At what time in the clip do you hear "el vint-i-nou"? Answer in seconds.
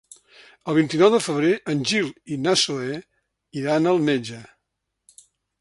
0.71-1.11